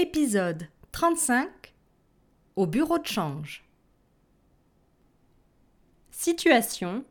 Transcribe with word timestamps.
Épisode 0.00 0.68
35 0.92 1.74
Au 2.54 2.68
bureau 2.68 3.00
de 3.00 3.06
change. 3.08 3.64
Situation 6.12 7.04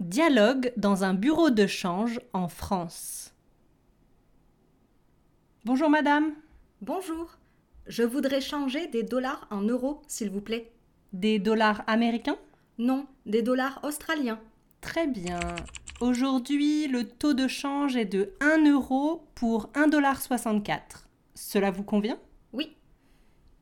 Dialogue 0.00 0.72
dans 0.76 1.04
un 1.04 1.14
bureau 1.14 1.50
de 1.50 1.68
change 1.68 2.18
en 2.32 2.48
France. 2.48 3.32
Bonjour 5.64 5.88
madame. 5.88 6.32
Bonjour. 6.80 7.38
Je 7.86 8.02
voudrais 8.02 8.40
changer 8.40 8.88
des 8.88 9.04
dollars 9.04 9.46
en 9.52 9.60
euros, 9.60 10.02
s'il 10.08 10.30
vous 10.30 10.40
plaît. 10.40 10.72
Des 11.12 11.38
dollars 11.38 11.84
américains? 11.86 12.38
Non, 12.78 13.06
des 13.26 13.42
dollars 13.42 13.78
australiens. 13.84 14.40
Très 14.80 15.06
bien. 15.06 15.38
Aujourd'hui, 16.00 16.88
le 16.88 17.08
taux 17.08 17.34
de 17.34 17.46
change 17.46 17.94
est 17.94 18.04
de 18.06 18.32
1 18.40 18.68
euro 18.68 19.24
pour 19.36 19.70
1,64$. 19.74 21.04
Cela 21.34 21.70
vous 21.70 21.82
convient? 21.82 22.18
Oui. 22.52 22.76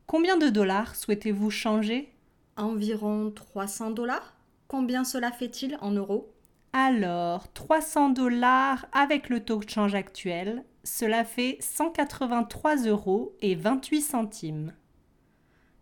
Combien 0.06 0.36
de 0.36 0.48
dollars 0.48 0.94
souhaitez-vous 0.94 1.50
changer? 1.50 2.14
Environ 2.56 3.30
300 3.30 3.90
dollars. 3.92 4.36
Combien 4.68 5.04
cela 5.04 5.32
fait-il 5.32 5.78
en 5.80 5.90
euros? 5.90 6.32
Alors, 6.74 7.52
300 7.52 8.10
dollars 8.10 8.86
avec 8.92 9.28
le 9.28 9.44
taux 9.44 9.58
de 9.58 9.68
change 9.68 9.94
actuel, 9.94 10.64
cela 10.84 11.24
fait 11.24 11.58
183 11.60 12.86
euros 12.86 13.36
et 13.40 13.54
28 13.54 14.00
centimes. 14.00 14.72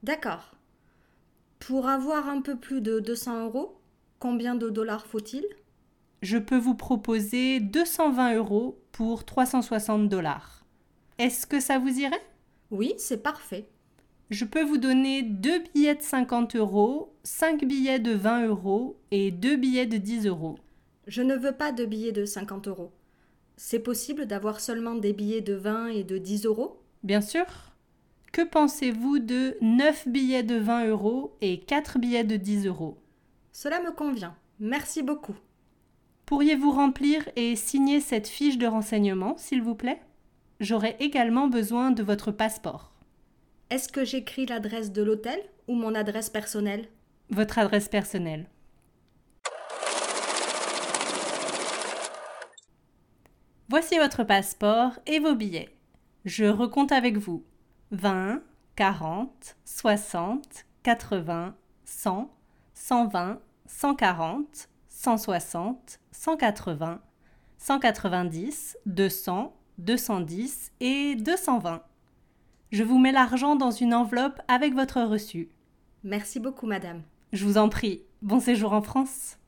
D'accord. 0.03 0.57
Pour 1.59 1.89
avoir 1.89 2.29
un 2.29 2.41
peu 2.41 2.57
plus 2.57 2.81
de 2.81 3.01
200 3.01 3.45
euros, 3.45 3.81
combien 4.19 4.55
de 4.55 4.71
dollars 4.71 5.07
faut-il? 5.07 5.45
Je 6.23 6.39
peux 6.39 6.59
vous 6.59 6.75
proposer 6.75 7.61
220 7.61 8.35
euros 8.35 8.83
pour 8.93 9.25
360 9.25 10.09
dollars. 10.09 10.60
Est-ce 11.21 11.47
que 11.47 11.61
ça 11.61 11.79
vous 11.79 12.01
irait? 12.01 12.23
Oui, 12.71 12.95
c'est 12.97 13.23
parfait. 13.23 13.69
Je 14.31 14.47
peux 14.47 14.63
vous 14.63 14.79
donner 14.79 15.23
deux 15.23 15.59
billets 15.75 15.95
de 15.95 16.01
50 16.01 16.57
euros, 16.57 17.13
5 17.25 17.67
billets 17.67 17.99
de 17.99 18.13
20 18.13 18.47
euros 18.47 18.99
et 19.11 19.31
deux 19.31 19.57
billets 19.57 19.85
de 19.85 19.99
10 19.99 20.27
euros. 20.27 20.57
Je 21.07 21.21
ne 21.21 21.35
veux 21.35 21.53
pas 21.53 21.73
de 21.73 21.85
billets 21.85 22.13
de 22.13 22.25
50 22.25 22.69
euros. 22.69 22.91
C'est 23.59 23.81
possible 23.81 24.25
d'avoir 24.25 24.61
seulement 24.61 24.95
des 24.95 25.13
billets 25.13 25.43
de 25.43 25.53
20 25.53 25.89
et 25.89 26.05
de 26.05 26.17
10 26.17 26.47
euros? 26.47 26.81
Bien 27.03 27.21
sûr. 27.21 27.45
Que 28.33 28.41
pensez-vous 28.41 29.19
de 29.19 29.59
9 29.61 30.09
billets 30.09 30.43
de 30.43 30.57
20 30.57 30.87
euros 30.87 31.37
et 31.43 31.61
4 31.61 31.99
billets 31.99 32.25
de 32.25 32.37
10 32.37 32.67
euros? 32.67 32.97
Cela 33.53 33.83
me 33.83 33.93
convient. 33.93 34.35
Merci 34.59 35.03
beaucoup. 35.03 35.37
Pourriez-vous 36.25 36.71
remplir 36.71 37.29
et 37.37 37.57
signer 37.57 38.01
cette 38.01 38.29
fiche 38.29 38.57
de 38.57 38.67
renseignement, 38.67 39.37
s'il 39.37 39.61
vous 39.61 39.75
plaît? 39.75 40.01
J'aurai 40.61 40.95
également 41.01 41.49
besoin 41.49 41.91
de 41.91 42.03
votre 42.03 42.33
passeport. 42.33 42.93
Est-ce 43.71 43.89
que 43.89 44.05
j'écris 44.05 44.45
l'adresse 44.45 44.93
de 44.93 45.03
l'hôtel 45.03 45.41
ou 45.69 45.75
mon 45.75 45.95
adresse 45.95 46.29
personnelle? 46.29 46.87
Votre 47.31 47.59
adresse 47.61 47.89
personnelle. 47.89 48.47
Voici 53.71 53.97
votre 53.97 54.23
passeport 54.23 54.99
et 55.07 55.19
vos 55.19 55.35
billets. 55.35 55.75
Je 56.27 56.45
recompte 56.45 56.93
avec 56.93 57.17
vous. 57.17 57.43
20, 57.93 58.43
40, 58.77 59.57
60, 59.65 60.67
80, 60.83 61.55
100, 61.87 62.31
120, 62.75 63.41
140, 63.67 64.69
160, 64.91 66.01
180, 66.13 67.01
190, 67.57 68.77
200, 68.85 69.57
210 69.81 70.73
et 70.81 71.17
220. 71.17 71.83
Je 72.71 72.83
vous 72.85 72.99
mets 72.99 73.13
l'argent 73.13 73.57
dans 73.57 73.71
une 73.71 73.95
enveloppe 73.95 74.41
avec 74.47 74.75
votre 74.75 75.01
reçu. 75.01 75.49
Merci 76.05 76.39
beaucoup, 76.39 76.67
madame. 76.67 77.03
Je 77.33 77.45
vous 77.45 77.59
en 77.59 77.69
prie. 77.69 78.03
Bon 78.23 78.41
séjour 78.41 78.73
en 78.73 78.83
France. 78.83 79.40